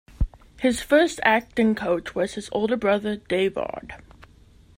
[0.59, 4.01] His first acting coach was his older brother, Davood.